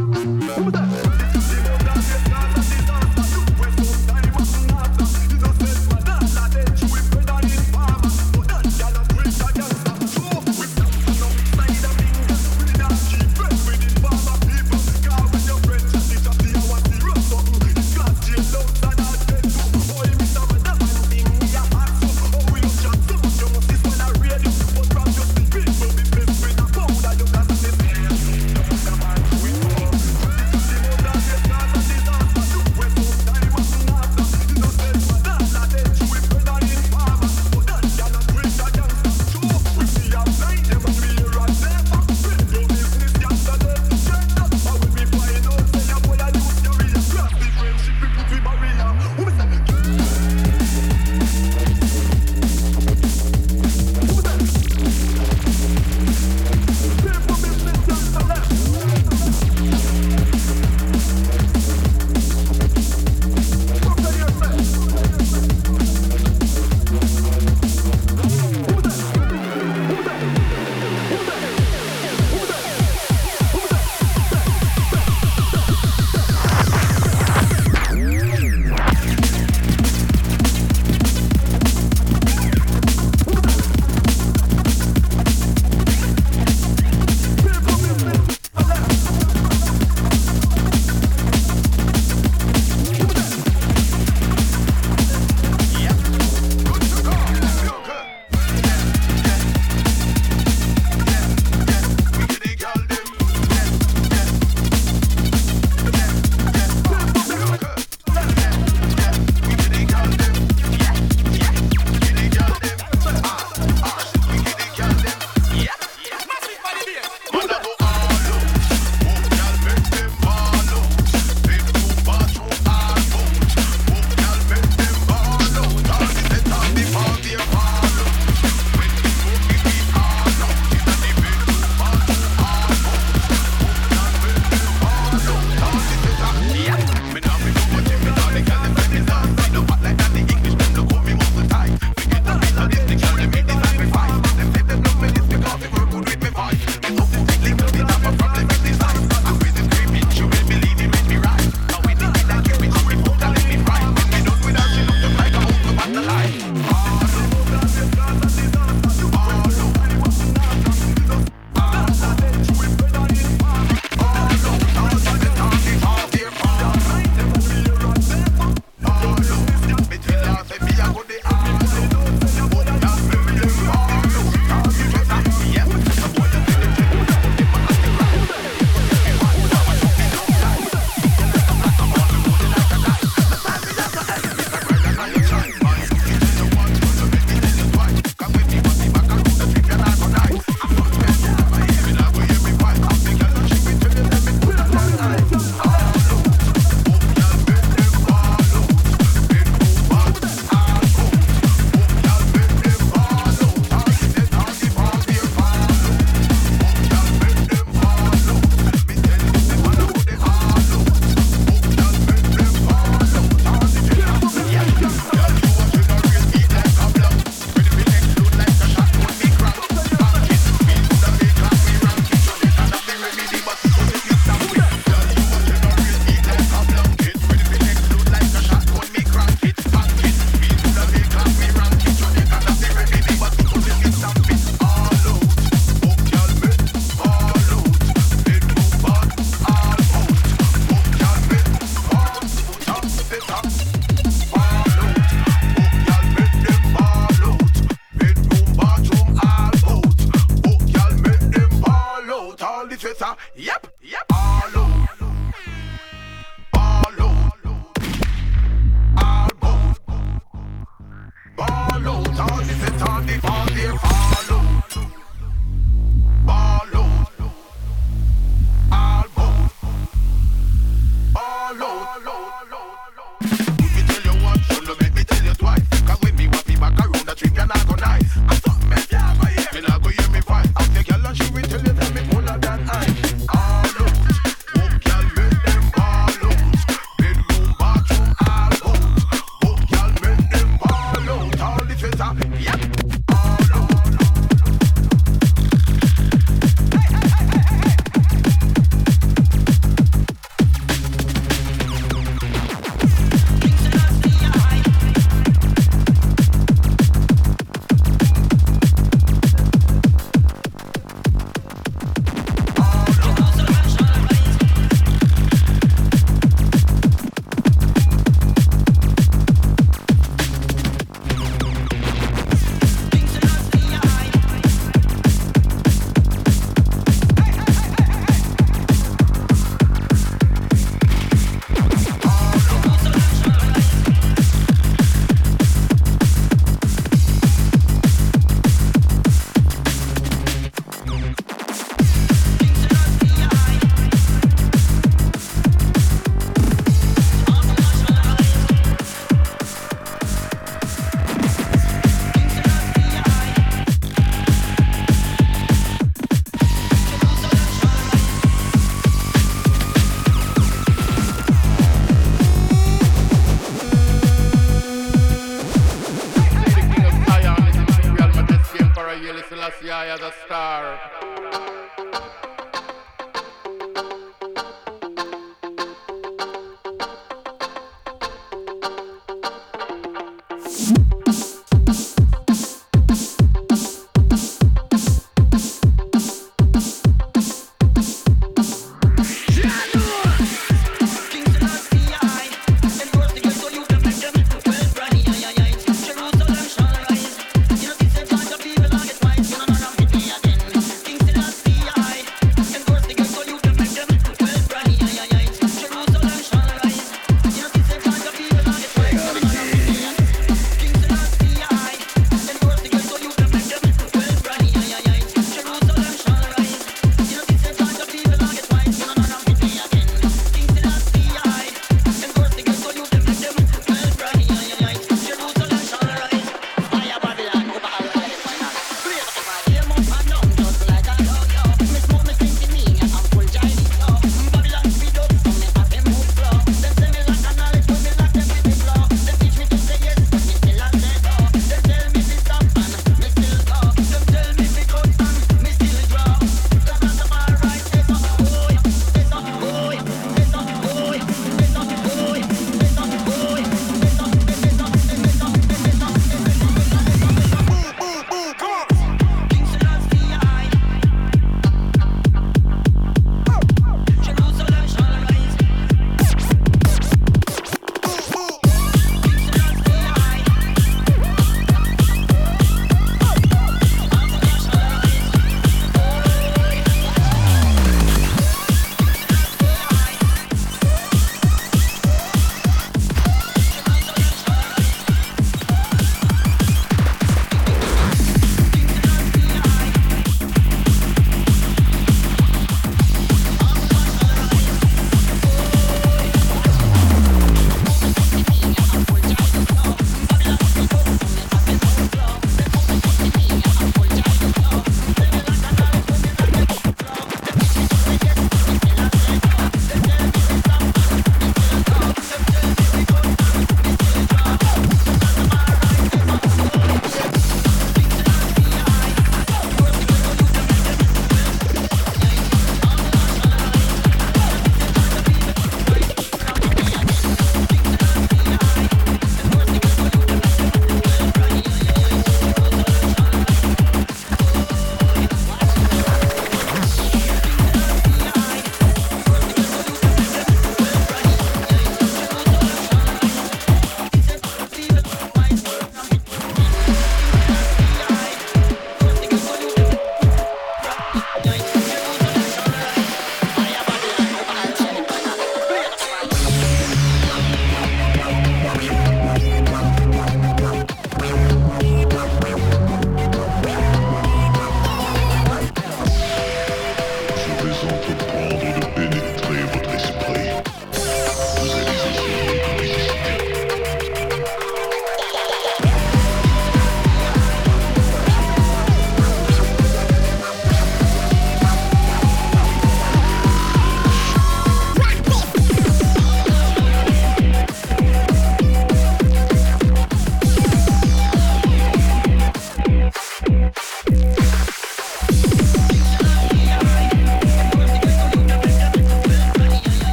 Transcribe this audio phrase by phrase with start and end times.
[0.00, 1.37] 我们在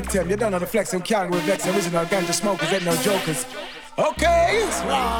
[0.00, 0.28] victim.
[0.28, 1.66] You don't know the flex and can't with vex.
[1.66, 3.46] Original ganja smokers ain't no jokers.
[3.96, 4.66] Okay,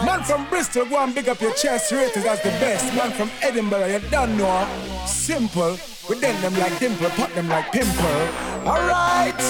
[0.04, 2.92] man from Bristol, go and big up your chest, rated as the best.
[2.96, 4.66] Man from Edinburgh, you don't know.
[5.06, 5.78] Simple,
[6.08, 8.20] we done them like dimple, put them like pimple.
[8.66, 9.42] Alright,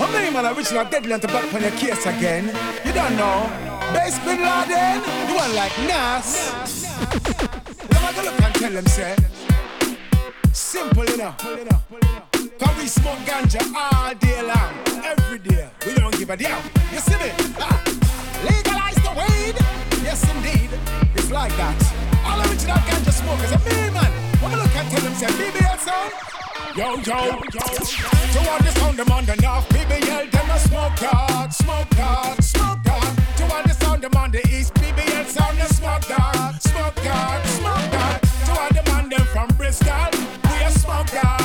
[0.00, 2.46] how many man original deadly to back on your case again?
[2.84, 3.46] You don't know.
[3.94, 4.98] Base Bin Laden,
[5.28, 6.50] you want like Nas.
[7.92, 9.14] Let me go look and tell them, say.
[10.52, 12.33] Simple enough.
[12.64, 14.72] Cause we smoke ganja all day long,
[15.04, 15.68] every day.
[15.86, 16.62] We don't give a damn.
[16.92, 17.30] You see me?
[18.48, 19.56] Legalize the weed.
[20.02, 20.70] Yes, indeed.
[21.14, 21.76] It's like that.
[22.24, 24.10] All original ganja smokers are me, man.
[24.40, 26.12] When I look and tell them, say, BBL sound.
[26.74, 27.18] Yo, yo,
[27.52, 27.64] yo.
[28.32, 29.68] To all the sound, them on the north.
[29.68, 33.08] BBL, them a smoke dog, smoke dog, smoke dog.
[33.36, 34.72] To all the sound, them on the east.
[34.74, 38.20] BBL sound, the smoke dog, smoke dog, smoke dog.
[38.46, 40.10] To all the man, them from Bristol.
[40.48, 41.43] We a smoke dog,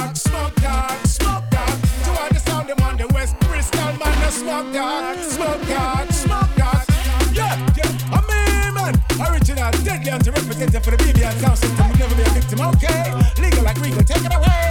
[4.32, 6.86] smoke dog, smoke dog, smoke dog.
[7.34, 8.94] Yeah, yeah, I mean, man,
[9.32, 11.90] original, deadly anti-representative for the BBL sound system.
[11.90, 13.14] Will never be a victim okay?
[13.42, 14.69] Legal like regal, take it away.